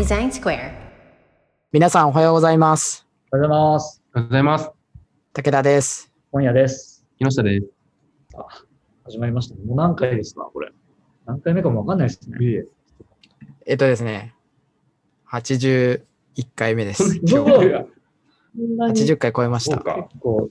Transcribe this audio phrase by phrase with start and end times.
[0.00, 0.72] Design Square.
[1.72, 3.06] 皆さんおはようございます。
[3.30, 4.02] おはようございます。
[4.14, 4.70] おはようございます。
[5.34, 6.10] 武田です。
[6.32, 7.04] 今夜です。
[7.18, 7.66] 木下です。
[9.04, 9.60] 始まりましたね。
[9.66, 10.70] もう何回ですかこれ。
[11.26, 12.38] 何回目かもわかんないですね。
[12.40, 12.64] え
[13.66, 14.34] えっとですね、
[15.30, 16.00] 81
[16.56, 17.02] 回目です。
[17.02, 17.44] う今日わ
[18.56, 19.76] そんなに80回超えました。
[19.76, 20.48] 結構、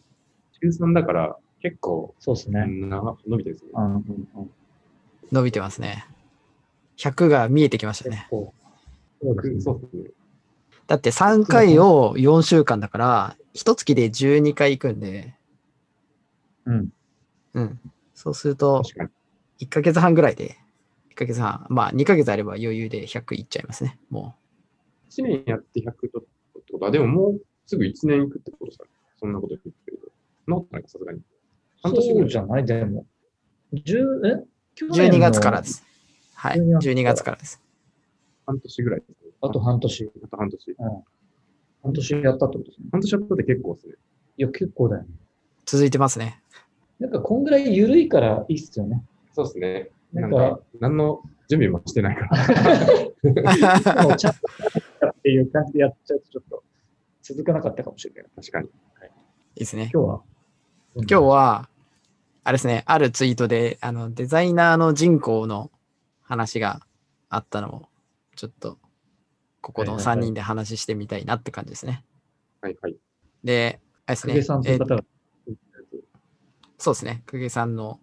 [0.62, 2.68] 中3だから結構そうですね。
[2.68, 3.72] な伸びてるんですね。
[3.74, 4.52] うんうんうん、
[5.32, 6.06] 伸びてますね。
[6.98, 8.28] 100が見えてきましたね。
[8.30, 8.54] 結構。
[9.22, 10.12] そうですね。
[10.88, 15.36] だって3回を4週間だから、1月で12回行くんで、
[16.66, 16.90] うん。
[17.54, 17.80] うん。
[18.14, 19.04] そうすると、確か
[19.60, 19.66] に。
[19.68, 20.58] 1ヶ月半ぐらいで、
[21.12, 24.00] 1ヶ月半、まあ2ヶ月あれば余裕で100いっちゃいますね。
[24.10, 24.36] も
[25.12, 26.28] 1年やって100とって
[26.72, 28.86] ことは、でももうすぐ1年いくってことですか？
[29.20, 30.12] そんなこと言ってるけど。
[30.46, 31.20] そんなことないか、さすがに。
[31.84, 32.66] 半年ぐらいそうじゃない？
[32.66, 33.06] でも。
[33.74, 34.44] 10え？
[34.76, 35.84] 去う、年の12月からです。
[36.36, 36.60] はい。
[36.60, 37.62] 12月12月からです。
[38.50, 39.16] 半年ぐらいですね。
[39.42, 40.12] あと半年。
[40.24, 40.76] あと半年。
[41.84, 42.88] 半年やったってことですね。
[42.92, 43.94] 半年やったって結構ですね。
[44.38, 45.10] いや、結構だよね。
[45.66, 46.42] 続いてますね。
[47.00, 49.04] なんか、こんぐらい緩いからいいっすよね。
[49.34, 49.90] そうですね。
[50.14, 54.04] ななんんかか、何の準備もしてないから。
[54.04, 54.40] もうちゃんと
[55.08, 56.64] っていう感じでやっちゃうと、ちょっと
[57.22, 58.32] 続かなかったかもしれない。
[58.36, 58.68] 確かに。
[58.68, 58.70] い
[59.58, 59.92] いですね。
[59.94, 60.22] 今日は？
[60.96, 61.70] 今日は、
[62.44, 65.70] あれですね、あるツイートで、あの、デザイナーの人口の
[66.24, 66.82] 話が
[67.30, 67.89] あったのを、
[68.40, 68.80] ちょっと、
[69.60, 72.06] ここの3はいはいはい人で話してみたいなって感じですね。
[72.62, 72.96] はいはい。
[73.44, 75.04] で、あれですね影、さんとえいう方が、
[76.78, 78.00] そうですね、久下さんの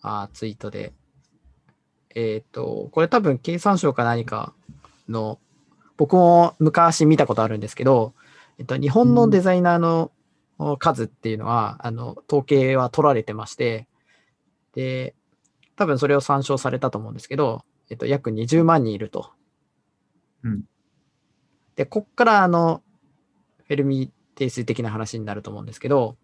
[0.00, 0.94] あツイートで、
[2.14, 4.54] えっ、と、これ多分経産省か何か
[5.10, 5.38] の、
[5.98, 8.14] 僕も昔見たことあるんですけど、
[8.58, 10.10] えっと、日本のデザイナーの
[10.56, 13.88] お数っていうのは、あの、統計は取られてまして、
[14.72, 15.14] で、
[15.76, 19.32] 多分それを参照されたと思うんですけど、えっと、約20万人いると。
[20.44, 20.64] うん
[21.80, 22.82] で、こっから、あの、
[23.66, 26.18] フェルミ定数的な話になると思うんですけど、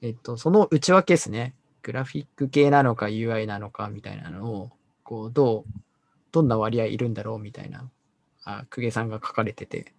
[0.00, 1.56] えっと、その内訳ですね。
[1.82, 4.70] グラフィック系なのか UI なのかみたいなのを、
[5.02, 5.80] こう、どう、
[6.30, 7.90] どんな割合いるんだろうみたいな、
[8.44, 9.92] あ、公家さんが書かれてて、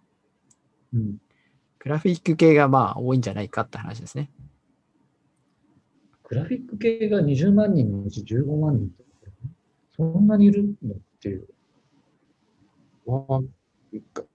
[0.94, 1.18] うん、
[1.78, 4.30] グラフィック系がまあ多いんじゃないかって話ですね。
[6.22, 8.90] グラフィック系が20万人のうち15万人
[9.94, 11.46] そんなにいるのっていう。
[13.06, 13.40] わあ、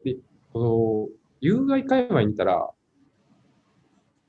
[0.03, 0.17] で、
[0.53, 2.69] この、有害界隈にいたら、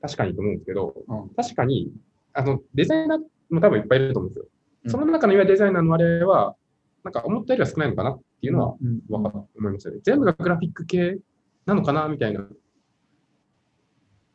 [0.01, 1.91] 確かにと思うんですけど、うん確かに、
[2.33, 3.19] あの、デザイナー
[3.49, 4.45] も多分いっぱいいると思うんですよ。
[4.45, 4.51] うん
[4.89, 6.55] その中の UI デザイナーの割合は、
[7.03, 9.99] なんか思ったよりは少ないのかなっていうのは、うんわか思いますよね。
[10.03, 11.19] 全部がグラフィック系
[11.67, 12.47] なのかなみたいな。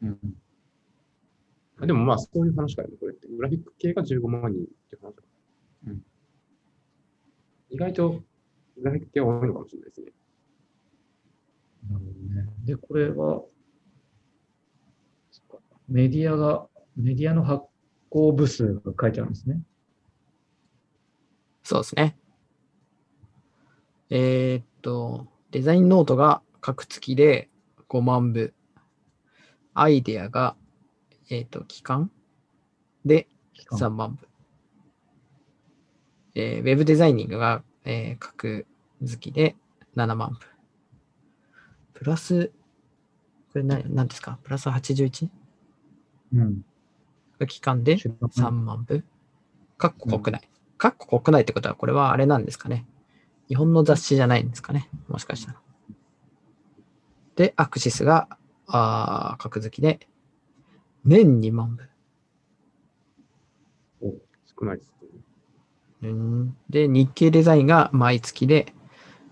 [0.02, 0.36] うん
[1.80, 3.28] でもまあ、そういう話からね、これって。
[3.28, 5.12] グラフィック系が15万人っていう話。
[5.88, 6.00] うん
[7.68, 8.22] 意外と、
[8.76, 10.06] グラフィック系は多いのかもしれないですね。
[11.90, 12.48] なるほどね。
[12.64, 13.42] で、これは、
[15.88, 16.66] メディアが、
[16.96, 17.64] メディアの発
[18.10, 19.60] 行部数が書いてあるんですね。
[21.62, 22.16] そうですね。
[24.10, 27.48] えーっと、デザインノートが各月で
[27.88, 28.54] 5万部。
[29.74, 30.56] アイデアが、
[31.28, 32.10] えーっと、期間
[33.04, 33.28] で
[33.72, 34.28] 3万部。
[36.34, 38.66] えーウェブデザイニングが、えー各
[39.00, 39.56] 月で
[39.96, 40.38] 7万部。
[41.94, 42.48] プラス、
[43.52, 44.38] これ何何ですか？
[44.42, 45.28] プラス 81?
[46.34, 46.64] うん。
[47.38, 49.04] が期間で3万部。
[49.78, 50.48] 各国国内。
[50.78, 52.86] 各国国内ってことは、これはあれなんですかね？
[53.48, 54.90] 日本の雑誌じゃないんですかね？
[55.08, 55.60] もしかしたら。
[57.36, 58.28] で、アクシスが、
[58.66, 60.08] あー格付きで、
[61.04, 61.88] 年2万部。
[64.58, 64.95] 少ないですね。
[66.02, 68.72] うんで、日経デザインが毎月で、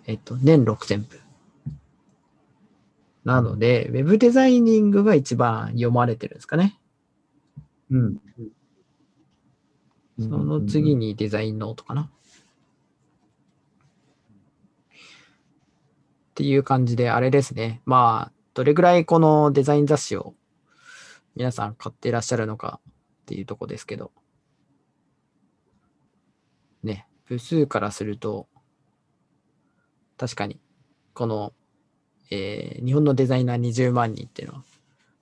[0.07, 1.21] えっと、年6000部。
[3.25, 6.79] なので、ウェブデザイニングが一番読まれてるんですかね。
[7.91, 8.19] うん。
[10.19, 12.03] その次にデザインノートかな。
[12.03, 12.09] っ
[16.35, 17.81] ていう感じで、あれですね。
[17.87, 20.35] まあ、どれぐらいこのデザイン雑誌を
[21.35, 22.81] 皆さん買っていらっしゃるのか
[23.23, 24.13] っていうとこですけど。
[26.85, 28.49] ね、部数からすると、
[30.17, 30.61] 確かに、
[31.15, 31.53] この、
[32.31, 34.65] えー日本のデザイナー20万人っていうのは、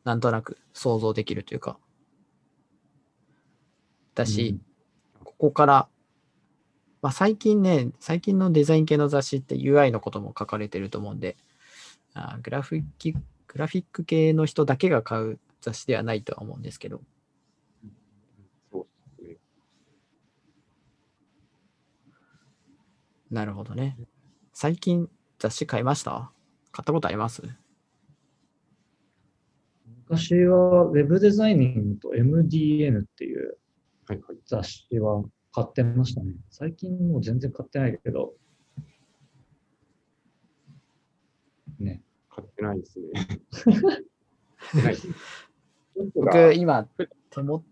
[0.05, 1.79] なんとなく想像できるというか、
[4.14, 4.59] だし、
[5.25, 5.88] ここから、
[7.03, 11.37] まあ、最近ね、最近のデザイン系の雑誌って UI のことも書かれてると思うんで、
[12.15, 12.85] あグラフィッ
[13.15, 17.03] クグラフィック系の人だけが買う雑誌ではないとは思うんですけど、
[18.73, 19.38] そうですね。
[23.32, 23.96] なるほどね。
[24.52, 25.08] 最近、
[25.38, 26.31] 雑誌買いました？
[26.70, 27.43] 買ったことあります？
[30.08, 33.56] 昔は Web デザイニングと MDN っていう
[34.06, 34.37] はいはい。
[34.46, 36.34] 雑誌は買ってましたね。
[36.50, 38.34] 最近もう全然買ってないけど。
[41.79, 42.02] ね。
[42.29, 43.40] 買ってないですね。
[46.14, 46.87] 僕、今、
[47.31, 47.64] 手も、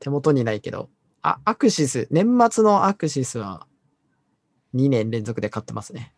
[0.00, 0.90] 手元にないけど、
[1.22, 3.66] あ、アクシス、年末のアクシスは
[4.74, 6.14] 2年連続で買ってますね。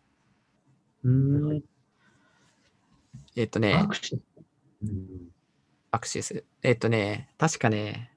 [1.03, 1.63] うん。
[3.35, 3.75] えっ、とね
[5.91, 6.43] ア、クシス。
[6.63, 8.11] えっ、とね、確かね、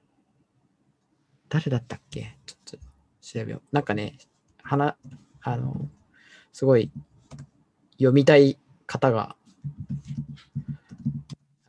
[1.49, 2.37] 誰だったっけ？
[2.45, 2.87] ちょっと
[3.21, 3.61] 調べよう。
[3.71, 4.17] なんかね、
[4.63, 4.97] 花、
[5.41, 5.89] あの、
[6.53, 6.91] すごい
[7.93, 9.35] 読みたい方が、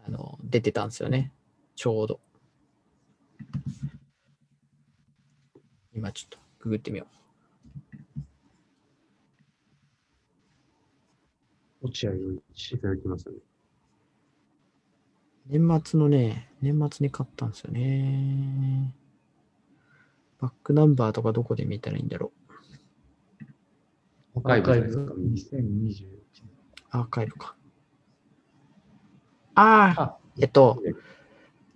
[0.06, 1.32] あの、出てたんですよね。
[1.76, 2.21] ちょうど。
[5.94, 7.06] 今ちょっとググってみよ
[11.83, 12.73] 落合陽一。
[12.75, 13.37] いただきましたね。
[13.37, 13.43] う。
[15.59, 18.95] 年末のね、年末に買ったんですよね。
[20.41, 22.39] バックナンバーとかどこで見たらいいんだろう。
[24.37, 25.13] アーカイブですか。
[25.15, 26.05] 2021
[26.91, 27.57] アーカイブか。
[29.55, 30.81] ああ、あえっと、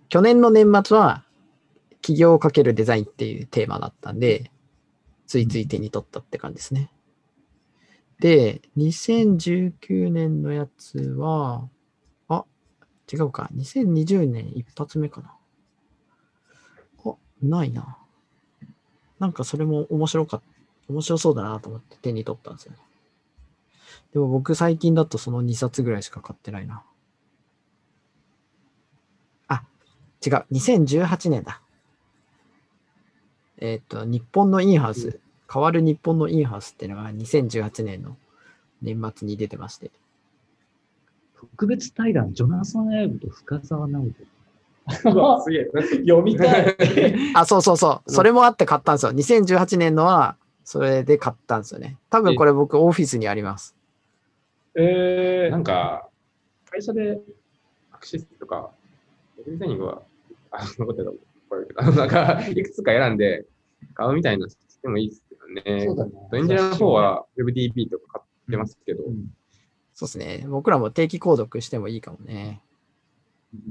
[0.09, 1.25] 去年の年末は、
[2.01, 4.51] 起業をかけるデザインっていうテーマだったんで、
[5.27, 6.91] ついつい手に取ったって感じですね。
[8.23, 11.69] で、2019年のやつは、
[12.29, 12.45] あ、
[13.13, 13.51] 違うか。
[13.57, 15.35] 2020年一発目かな。
[17.05, 17.99] あ、ないな。
[19.19, 20.47] なんかそれも面白かった。
[20.89, 22.79] 面白そうだなと思って手に取ったんですよね。
[24.13, 26.85] でも僕最近だとその2冊ぐらいしか買ってないな。
[29.49, 29.65] あ、
[30.25, 30.47] 違う。
[30.53, 31.61] 2018年だ。
[33.59, 35.19] えっ、と、日本のインハウス、
[35.53, 38.17] 変わる日本のインハウスっていうのが2018年の
[38.81, 39.91] 年末に出てまして。
[41.39, 44.15] 特別対談、ジョナサン・エイブと深沢直人。
[45.45, 45.71] すげえ。
[46.07, 46.77] 読みたい。
[47.35, 48.11] あ、そうそうそう。
[48.11, 49.13] それもあって買ったんですよ。
[49.13, 51.99] 2018年のは、それで買ったんですよね。
[52.09, 53.77] 多分これ僕オフィスにあります。
[54.75, 56.09] えなんか、
[56.71, 57.21] 会社で
[57.91, 58.71] アクシスとか、
[59.45, 60.03] デザイニングは、
[60.51, 61.17] あのことだと
[61.49, 63.45] これあのなんか、いくつか選んで
[63.95, 65.23] 買うみたいなしてもいいです
[65.53, 65.85] ね。
[65.87, 66.13] そうだね。
[66.35, 69.35] エンジニアの方は WebDB とか買ってますけど、うん
[69.95, 70.47] そうですね。
[70.49, 72.63] 僕らも定期購読してもいいかもね。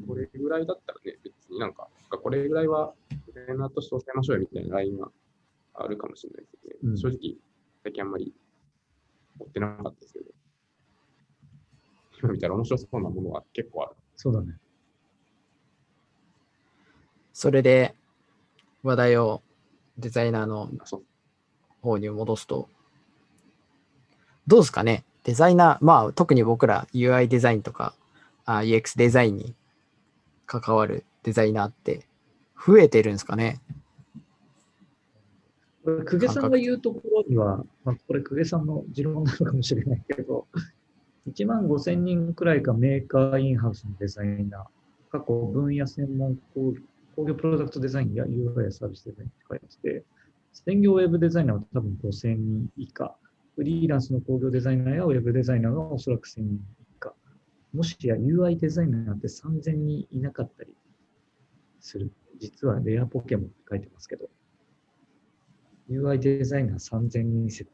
[0.07, 5.11] これぐらいだったらね、別になんか、これぐらいはデザイナーとして抑えましょうよみたいなラインは
[5.73, 6.75] あるかもしれないですね。
[6.83, 7.35] うん正直、
[7.83, 8.33] 最近あんまり
[9.39, 10.25] 持ってなかったですけど、
[12.21, 13.95] 今見たら面白そうなものは結構ある。
[14.15, 14.57] そうだね。
[17.33, 17.95] それで
[18.83, 19.41] 話題を
[19.97, 20.69] デザイナーの
[21.81, 22.69] 方に戻すと、
[24.47, 25.03] どうですかね？
[25.23, 27.93] デザイナー、まあ特に僕ら UI デザインとか
[28.45, 29.53] あ UX デザインに
[30.45, 32.05] 関わるデザイナーって
[32.65, 33.59] 増えてるんですかね？
[35.83, 40.45] これ、久下さんが言うところには、まあ、これ、久下さんの持論なのかもしれないけど、
[41.27, 44.63] 1万5千人くらいがメーカーインハウスのデザイナー、
[45.11, 46.75] 過去分野専門工
[47.25, 50.03] 業プロダクトデザインや UI サービスデザインって書いてて、
[50.53, 53.15] 専業ウェブデザイナーは多分5千人以下、
[53.55, 56.59] フリーランスの工業デザイナーやウェブデザイナーがおそらく1000人以
[56.99, 57.13] 下、
[57.73, 60.73] もしや UI デザイナーなんて3000人いなかったり
[61.79, 62.11] する。
[62.39, 64.29] 実はレアポケモンって書いてますけど、
[65.89, 67.69] UI デザイナー3000人説。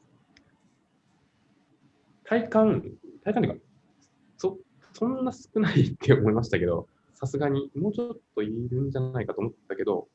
[2.26, 2.84] 体感、
[3.24, 3.66] 体感というか、
[4.38, 4.60] そ、
[4.94, 10.08] そんな少ないって思いましたけど、さすがにもうちょっといるんじゃないかと思ったけど、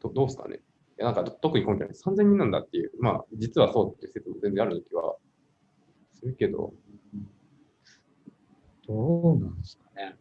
[0.00, 0.60] どどうですかね。
[0.98, 1.88] いやなんか特に根拠ない。
[1.90, 5.16] 3000人なんだっていう、まあ実はそうっていう説も全然ある気は
[6.14, 6.72] するけど、
[8.86, 10.16] どうなんですかね。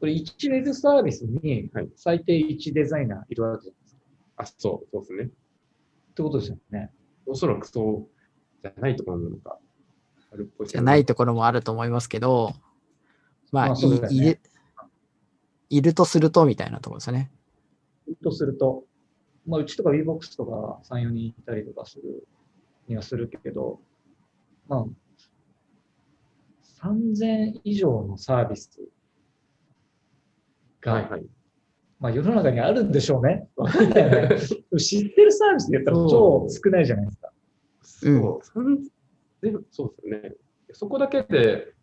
[0.00, 4.00] これ1ウェブサービスにはい最低1デザイナーいるわけじゃないですか。
[4.36, 5.24] あ、そう、そうですね。
[5.24, 6.92] ってことですよね。
[7.26, 8.14] おそらくそう
[8.62, 9.58] じゃないところなのか、
[10.32, 12.52] あるっぽいじゃないところもあると思いますけど、
[13.50, 14.40] まあ、まあねいいる
[15.70, 17.30] いるとするとみたいなところですよね。
[18.22, 18.84] とすると、
[19.46, 22.26] まあ、うちとか VBOX とか3、4人いたりとかする
[22.88, 23.80] にはするけど、
[24.68, 24.84] まあ、
[26.84, 28.80] 3000以上のサービス
[30.80, 31.24] が、はいはい。
[31.98, 33.48] まあ世の中にあるんでしょうね。
[34.78, 37.32] 知ってるサービスで言ったら超少ないじゃないですか。
[37.82, 38.90] そう、三
[39.40, 40.36] でもそうですよね。
[40.72, 41.74] そこだけで、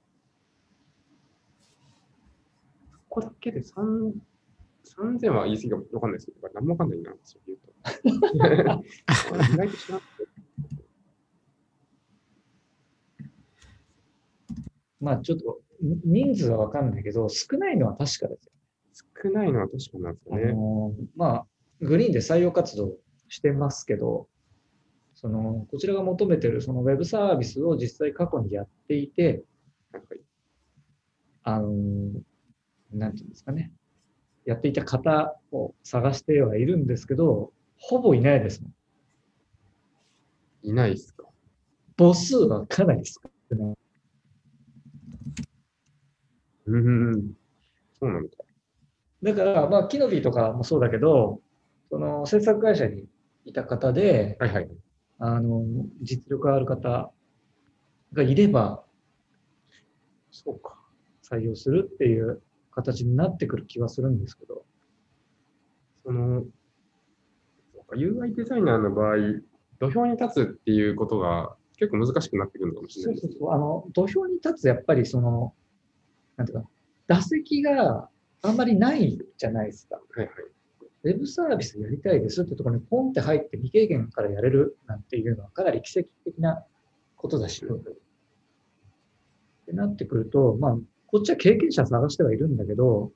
[2.92, 4.14] そこだけで三
[4.86, 7.72] 3000は言い過ぎかわかんないですけど、何もわかんないな、そう言うと。
[8.34, 10.32] 意外と知らなくて
[15.00, 18.52] まあちょっと人数はわかんないけど、少ないのは確かですよ。
[19.24, 20.54] 少ないのは確かなんですよあね。
[20.54, 21.48] のまあ、
[21.80, 22.98] グリーンで採用活動
[23.28, 24.28] してますけど、
[25.16, 29.44] そのこちらが求めてるそのウェブサービスを実際過去にやっていて、
[29.92, 30.20] はいはい
[31.44, 31.72] あの
[32.94, 33.72] なんていうんですかね、
[34.46, 38.74] やっていた方を探してはいるんですけど、ほぼいないですもん。
[40.64, 41.26] いないっすか？
[41.98, 43.20] 母数はかなり少
[43.56, 43.76] ない。
[46.68, 47.34] うん。
[48.00, 48.30] そうなんだ。
[49.24, 51.42] だから、まあ、キノビーとかもそうだけど、
[51.90, 53.06] その制作会社に
[53.46, 54.70] いた方で、はいはい。
[55.20, 55.64] あの、
[56.02, 57.12] 実力ある方
[58.14, 58.84] がいれば
[60.32, 60.80] そうか。
[61.24, 62.42] 採用するっていう
[62.72, 64.66] 形になってくる気はするんですけど。
[66.04, 66.46] その、
[67.94, 69.16] UI デザイナーの場合、
[69.80, 73.34] 土俵に立つっていうことが結構難しくなってくるのかもしれないですね。
[73.34, 73.54] そうそうそう。
[73.54, 75.54] あの、土俵に立つ、やっぱりその、
[76.38, 76.70] なんていうか、
[77.08, 78.10] 打席が
[78.42, 79.96] あんまりないじゃないですか。
[79.96, 80.30] はいはい。
[81.04, 86.64] ウェブサービスやりたいですってところにポンって入って未経験からやれるなんていうのはかなり奇跡的な
[87.16, 87.68] ことだし、っ
[89.66, 90.78] てなってくると、まあ、
[91.12, 93.12] こっちは経験者探してはいるんだけど、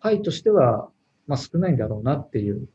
[0.00, 0.90] パイとしては、
[1.26, 2.68] まあ少ないんだろうなっていう。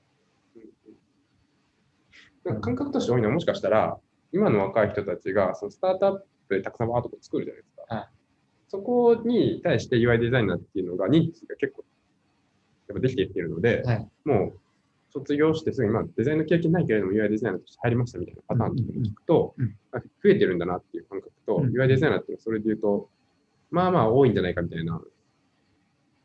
[2.62, 3.98] 感覚として多いのはもしかしたら、
[4.32, 7.96] 今の若い人たちがそのスタートアップでたくさんアートを作るじゃないですか。
[7.96, 8.08] はい
[8.68, 11.86] そこに対して UI デザイナーっていうのが認知が結構
[12.88, 14.08] やっぱできてきているので、はい。
[14.26, 14.60] もう
[15.14, 23.10] 卒業してすぐに、まあ、デザインの経験ないけれども UI デザイナーとして入りましたみたいなパターンとかも聞くと、うんうんうんあ増えてるんだなっていう感覚と、うん UI デザイナーっていうのはそれで言うと、
[23.76, 25.02] まあまあ多いんじゃないかみたいな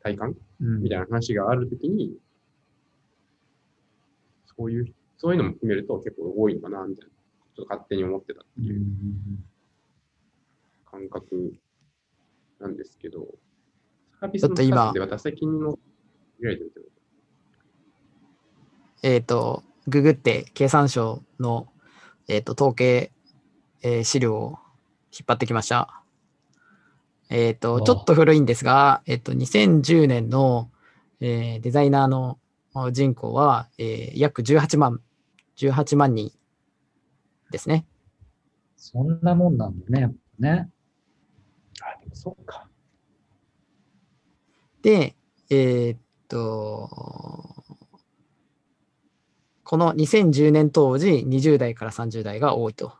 [0.01, 0.37] 体感？
[0.61, 0.83] うん。
[0.83, 2.17] みたいな話があるときに、
[4.45, 4.85] そういう、
[5.17, 7.11] そういうのも含めると結構多いのかなみたいな、
[7.55, 8.85] ちょっと勝手に思ってたっていう
[10.89, 11.53] 感覚
[12.61, 13.27] なんですけど、
[14.21, 15.77] サービスのちょっと今数では打席の
[16.41, 16.85] 開いてみても
[19.03, 21.67] えっ、と、ググって経産省の、
[22.29, 23.11] えっと統計、
[23.81, 24.57] えー資料を
[25.11, 26.00] 引っ張ってきました。
[27.31, 30.69] えっ、あと、あちょっと古いんですが、えっ、と、2010年の、
[31.21, 32.39] えーデザイナーの
[32.73, 35.01] あ人口は、えー約18万、
[35.57, 36.31] 18万人
[37.49, 37.85] ですね。
[38.75, 40.69] そんなもんなんだね、やっぱね。
[41.81, 42.67] あ、でもそうか。
[44.81, 45.15] で、
[45.49, 46.89] えーっと、
[49.63, 52.91] この2010年当時、20代から30代が多いと。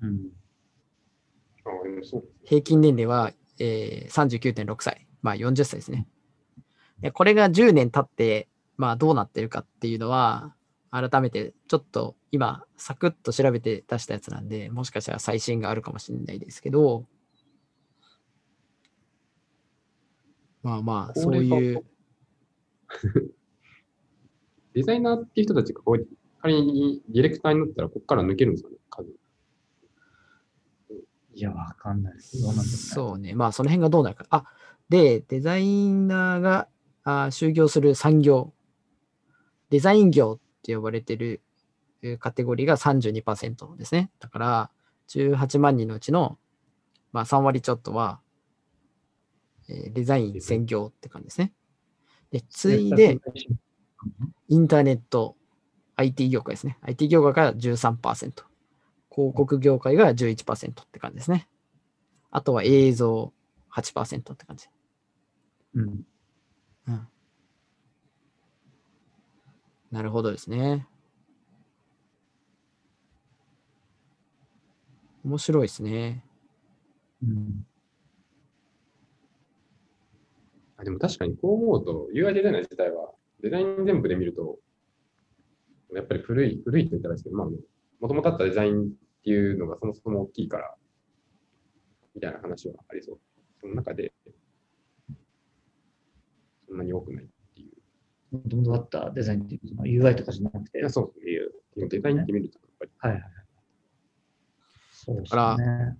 [0.00, 0.28] うん。
[2.44, 5.06] 平均年齢は、えー、39.6歳。
[5.22, 6.06] まあ40歳ですね。
[7.00, 10.54] でこれが10年経って、まあどうなってるかっていうのは、
[10.90, 17.06] 改めてちょっと今、サクッと調べて出したやつなんで、もしかしたら最新があるかもしれないですけど、
[20.62, 21.84] まあまあ、そういう、
[24.74, 26.08] デザイナーっていう人たちがこう
[26.40, 29.17] 仮にディレクターになったら、ここから抜けるんですかね、数。
[31.38, 32.42] いや、わかんないです。
[32.42, 33.34] どうなんですか、そうね。
[33.34, 34.26] まあ、その辺がどうなるか。
[34.30, 34.44] あ、
[34.88, 36.68] で、デザイナーが
[37.04, 38.52] あ就業する産業、
[39.70, 41.42] デザイン業って呼ばれてる
[42.02, 44.10] えーカテゴリーが32%ですね。
[44.20, 44.70] だから、
[45.08, 46.38] 18万人のうちの、
[47.12, 48.20] まあ、3割ちょっとは、
[49.68, 51.52] えーデザイン専業って感じですね。
[52.30, 53.18] で、次いで、
[54.48, 55.36] インターネット、
[55.96, 56.78] IT 業界ですね。
[56.82, 58.44] IT 業界が13%。
[59.18, 61.48] 広告業界が11%って感じですね。
[62.30, 63.32] あとは映像
[63.74, 64.68] 8%って感じ。
[65.74, 66.06] うん。
[66.86, 67.08] うん。
[69.90, 70.86] なるほどですね。
[75.24, 76.24] 面白いですね。
[77.20, 77.66] うん。
[80.76, 83.10] あでも確かにこう思うと、UI デザイナー自体は、
[83.42, 84.60] デザイン全部で見ると、
[85.92, 90.74] やっぱり古い、古いって言ったらですけど、まあ、もともとあったデザインっていうのがそもそも大きいから、
[92.14, 93.18] みたいな話はありそう。
[93.60, 94.12] その中で、
[96.68, 97.68] そんなに多くないってい
[98.32, 98.36] う。
[98.36, 100.78] もともとあったデザインっていうのは UI とかじゃなくて。
[100.78, 103.32] いや、いう、デザインって見ると、やっぱり、はいはいはい。
[104.92, 105.96] そうですだね。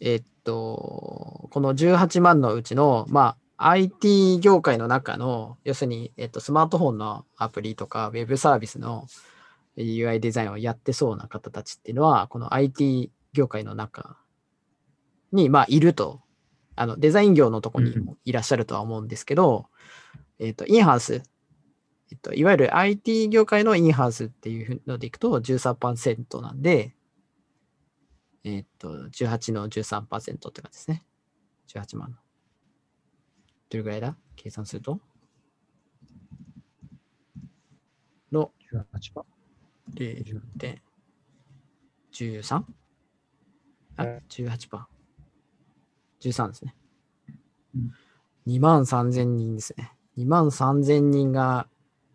[0.00, 9.06] えっと、この18万のうちの、まあ、IT 業界の中の、要するに、えっと、スマートフォンのアプリとか、ウェブサービスの
[9.82, 14.18] UI デザインをやってそうな方たちっていうのは、この IT 業界の中
[15.32, 16.22] に、まあ、いると。
[16.74, 19.66] あの、デザイン業のとこにもいらっしゃるとは思うんですけど、
[20.38, 21.22] えっと、インハウス、
[22.10, 26.94] えっと、いわゆる IT 業界のインハウスっていうのでいくと13%なんで、
[28.44, 31.04] えーっと、18の13%って感じですね。
[31.74, 32.16] 18万の。
[33.70, 34.16] どれぐらいだ？
[34.36, 35.00] 計算すると？
[38.32, 39.37] の18%。
[39.94, 42.62] 0.13?
[43.96, 44.86] あ、18%。
[46.20, 46.74] 13ですね
[47.74, 47.92] うん。
[48.46, 49.92] 2万3000人ですね。
[50.16, 51.68] 2万3000人が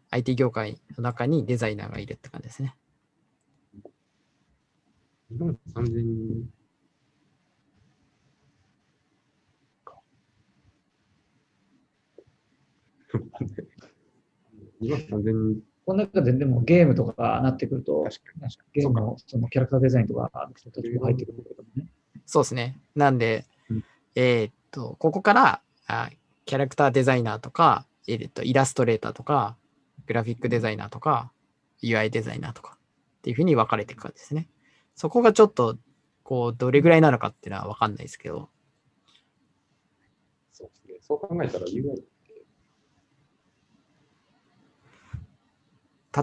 [0.10, 2.76] IT 業界の中にデザイナーがいるって感じですね。
[5.32, 6.50] 2万3000人
[9.86, 10.02] か。
[14.82, 18.08] 2万3000人、この中ででもゲームとかなってくると、
[18.74, 21.88] ゲームのそのキャラクターデザインとかの人たちも入ってくるけどね。
[22.26, 22.80] そうですね。
[22.96, 23.84] なんで、うん
[24.16, 26.10] えーっと、ここからあ
[26.46, 29.58] キャラクターデザイナーとか、えーっと、イラストレーターとか、
[30.08, 31.32] グラフィックデザイナーとか、
[31.82, 34.48] UI デザイナーとかっていうふうに分かれていく感じですね。
[34.96, 35.78] そこがちょっと、
[36.24, 38.50] こう、どれぐらいなのかっていうのは分かんないですけど、
[40.52, 40.98] そうですね。
[41.02, 42.04] そう考えたら UI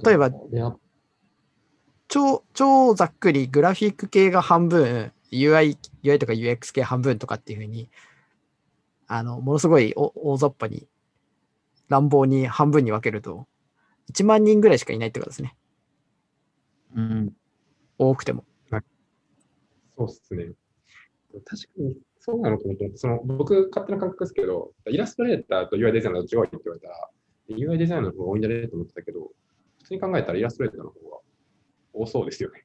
[0.04, 0.30] 例えば、
[2.08, 7.88] 超、超ざっくりグラフィック系が半分、UI、UI とか UX 系半分とかっていうふうに、
[9.06, 10.86] あの、ものすごいお大雑把に、
[11.88, 13.46] 乱暴に半分に分けると、
[14.12, 15.56] 1万人ぐらいしかいないってことですね。
[16.94, 17.32] うん。
[17.98, 18.44] 多くても。
[19.96, 20.52] そうですね。
[21.44, 27.10] 確かにそうなのかなと思って、その僕、勝手な感覚ですけど、イラストレーターと UI デザイナーどっちが多いって言われたら、
[27.50, 28.62] UI デザイナーの方が多いんじゃね？
[28.64, 29.49] えと思ってたけど、普
[29.90, 31.18] 通に考えたらイラストレーターの方が
[31.92, 32.64] 多そうですよね。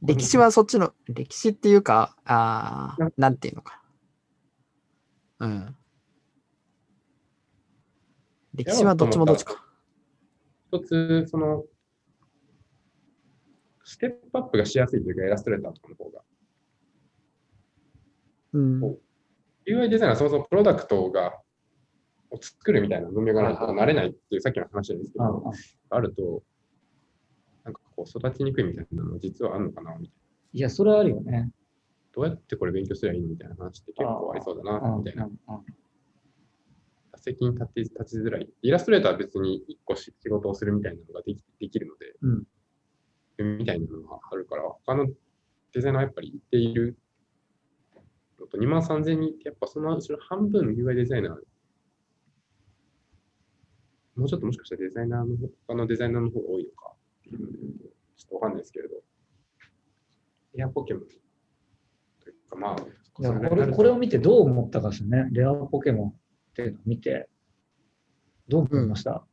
[0.00, 3.82] 歴史はそっちの、歴史っていうか、あーなんていうのか。
[5.40, 5.76] うん。
[8.54, 9.64] 歴史はどっちもどっちか。
[10.72, 11.64] 一つ、その、
[13.82, 16.22] ステップアップがしやすいというか、イラストレーターとかの方が。
[18.52, 18.84] うん。
[19.66, 21.32] UI デザイナーはそもそもプロダクトが、
[22.30, 25.52] を作るみたいな文明がないとなれないっていうさっきの話なんですけあど、
[25.90, 26.42] あると、
[27.64, 30.10] なんかこう育ちにくいみたいなのは実はあるのかなみたいな。
[30.52, 31.50] いや、それはあるよね。
[32.12, 35.28] どうやってこれ勉強すればいいのみたいな話って結構ありそうだな、みたいな。
[37.12, 38.48] 打席に立ち立ちづらい。
[38.62, 42.44] イラストレーターは別に一個し仕事をするみたいなのができできるので、うん
[43.40, 45.06] みたいなのがあるから、他の
[45.72, 46.98] デザイナーはやっぱり言っている
[48.40, 51.36] のと、2万3000人ってやっぱその後ろ半分 UI デザイナー、
[54.18, 57.58] もうちょっともしかしたらデザイナーの、他のデザイナーの方が多いのかっていうので、
[58.16, 58.96] ちょっとわかんないですけれど、
[60.58, 62.76] エアポケモンというか、まあ、
[63.14, 65.28] これこれを見てどう思ったかですよね。
[65.30, 66.14] レアポケモンっ
[66.54, 67.28] ていうのを見て、
[68.48, 69.24] どう思いました、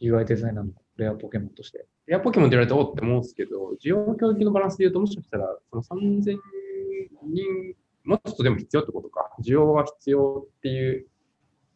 [0.00, 1.86] ?UI デザイナーのレアポケモンとして。
[2.08, 6.38] エアポケモンって言われておって思うんですけど、需要供給のバランスで言うと、もしかしたら、その3000
[7.24, 9.30] 人、もうちょっとでも必要ってことか。
[9.42, 11.06] 需要は必要っていう、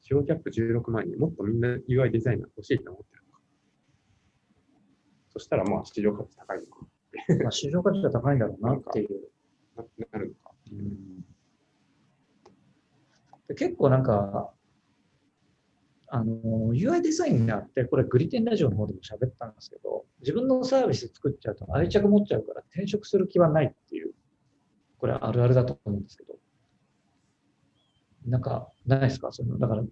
[0.04, 3.40] 需要ギャップ16万人、もっとみんな UI デザイナー欲しいと思ってるのか。
[5.32, 6.86] そしたら、まあ、市場価値高いのか
[7.42, 9.08] まあ、市場価値が高いんだろうなっていう。
[9.76, 10.54] な、なるのか。
[13.48, 14.52] で結構なんか、
[16.08, 24.12] あの、UI デザイナーって、これグリテンラジオの方でも喋ったんですけど、自分のサービス作っちゃうと愛着持っちゃうから転職する気はないっていう、
[24.98, 26.34] これあるあるだと思うんですけど、
[28.24, 29.32] なんか、ないですか？
[29.32, 29.84] その、だから、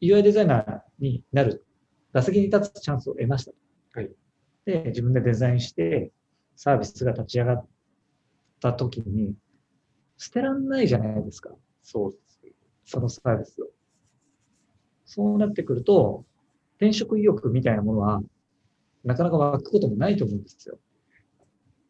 [0.00, 1.64] UI デザイナーになる、
[2.12, 3.52] 打席に立つチャンスを得ました。
[3.94, 4.10] はい。
[4.64, 6.12] で、自分でデザインして、
[6.56, 7.66] サービスが立ち上がっ
[8.60, 9.34] た時に、
[10.18, 11.50] 捨てらんないじゃないですか。
[11.82, 12.52] そうですね。
[12.84, 13.68] そのサービスを。
[15.06, 16.24] そうなってくると、
[16.76, 18.22] 転職意欲みたいなものは、
[19.04, 20.78] なかなか湧くこともないと思うんですよ。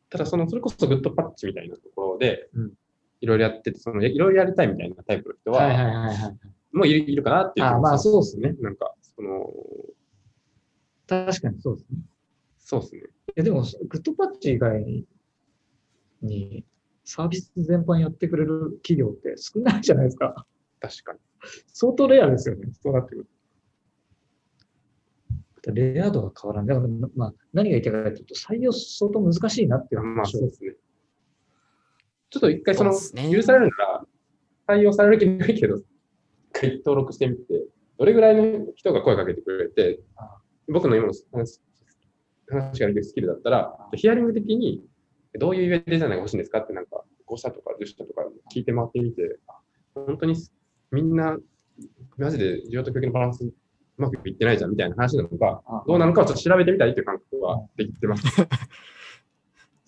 [0.08, 2.72] ただ、その、それこそグッドパッチみたいなところでうん、
[3.20, 6.76] いろいろやってて、その、いろいろやりたいみたいなタイプの人は、はいはい。
[6.76, 8.54] もういるいるかなっていうあまあそうですね。
[8.60, 9.50] なんか、その、
[11.06, 11.98] 確かにそうですね。
[12.58, 13.00] そうですね。
[13.00, 13.04] い
[13.36, 15.04] やでも、グッドパッチ以外
[16.22, 16.64] に
[17.04, 20.46] サービス全般やってくれる企業って少ないじゃないですか。
[20.80, 21.18] 確かに。
[21.72, 22.68] 相当レアですよね。
[22.80, 23.26] そうなってくる
[25.62, 25.72] と。
[25.72, 26.76] レア度が変わらない。
[26.76, 30.74] だから、まあ、何が言いたいかというと、採用相当難しいなっていうまあ話をそうですね。
[32.30, 33.70] ちょっと一回その、許される
[34.66, 35.84] なら、採用される気ないけど、一
[36.52, 37.42] 回登録してみて、
[37.98, 40.38] どれぐらいの人が声かけてくれてあ、
[40.68, 41.60] 僕の今の話
[42.48, 44.82] 話ができるスキルだったら、ヒアリング的に、
[45.38, 48.22] どういう UI デザイナーが欲しいんですかってなんか、5社とか10社とか
[48.54, 49.54] 聞いて回ってみて、あ
[49.94, 50.34] 本当に
[50.90, 51.36] みんな、
[52.16, 53.52] マジで需要と供給のバランスう
[53.96, 58.24] まくいってないじゃんみたいな話なのか、どうなのかをちょっと調べてみたいっていう感覚はできてます。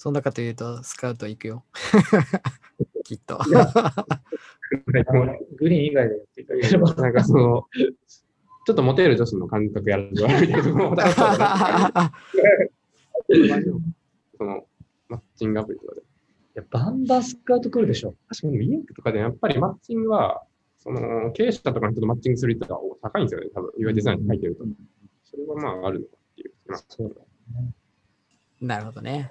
[0.02, 1.62] そんなかというと、スカウト行くよ。
[3.06, 3.38] きっと。
[5.58, 6.92] グリーン以外でやっていただければ。
[7.00, 7.68] なんかその、
[8.66, 10.96] ちょっとモテる女子の感覚やるみたいなところも
[14.36, 14.66] その、
[15.08, 16.00] マッチングアプリとかで。
[16.00, 16.04] い
[16.56, 18.16] や、バンバンスカウト来るでしょ。
[18.28, 20.42] 確かに、インクとかでやっぱりマッチングは、
[20.78, 23.68] その、経営者とかの人とマッチングする率が高いんですよね、多分。
[23.68, 24.64] いわゆるデザインに書いてると。
[25.22, 26.52] それはまあ、あるのかっていう。
[26.66, 27.22] まあ、そうだ
[28.60, 29.30] なるほどね。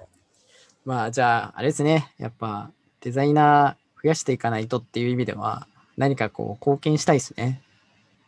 [0.84, 2.12] まあ、じゃあ、あれですね。
[2.18, 5.66] やっぱ、デザイナー増やしていかないとっていう意味では、
[5.96, 7.62] 何かこう、貢献したいですね。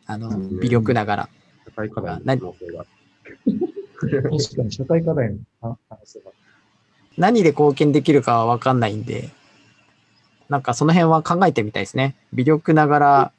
[0.05, 1.29] あの、うん微力ながら。
[1.65, 2.85] 社会課題の可能性が。
[3.99, 6.31] 確かに社会課題の話が。
[7.17, 9.29] 何で貢献できるかは分かんないんで、
[10.47, 12.15] なんかその辺は考えてみたいですね。
[12.33, 13.31] 微力ながら、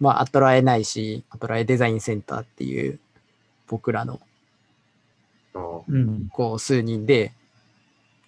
[0.00, 3.00] まあ、アトラエないし、アトラエデザインセンターっていう、
[3.66, 4.20] 僕らの。
[6.30, 7.32] こう、数人で、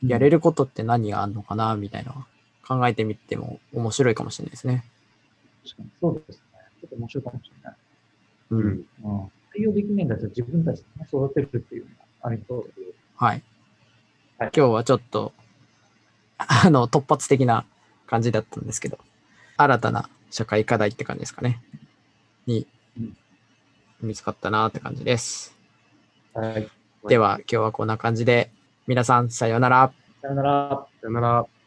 [0.06, 2.26] やれることって何があるのかな、みたいな、
[2.66, 4.84] 考えてみても面白いかもしれないですね。
[5.64, 6.42] 確かにそうですね。
[6.80, 7.76] ちょっと面白いかもしれない。
[8.50, 8.56] う。
[8.56, 8.66] うんん。
[8.66, 8.72] う
[9.24, 9.32] ん。
[9.52, 13.42] 対応できないんだったら自分たちでね育てるっていうのがありそうですはい。
[14.38, 15.34] はい今日はちょっと、
[16.38, 17.66] あの、突発的な
[18.06, 18.98] 感じだったんですけど、
[19.58, 21.60] 新たな社会課題って感じですかね。
[22.46, 22.66] に
[22.98, 23.16] うん、
[24.00, 25.54] 見つかったなって感じです。
[26.32, 26.68] はい。
[27.06, 28.50] では、今日はこんな感じで、
[28.86, 29.92] 皆さん、さようなら。
[30.22, 30.86] さよなら。
[31.00, 31.59] さよなら。